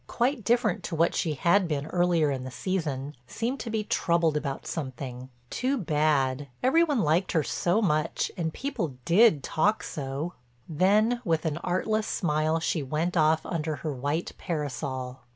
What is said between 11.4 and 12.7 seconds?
an artless smile